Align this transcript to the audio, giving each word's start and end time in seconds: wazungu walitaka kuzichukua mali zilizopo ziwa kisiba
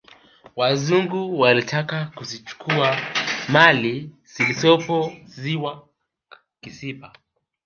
wazungu 0.55 1.39
walitaka 1.39 2.05
kuzichukua 2.05 2.97
mali 3.53 4.11
zilizopo 4.25 5.13
ziwa 5.25 5.87
kisiba 6.61 7.13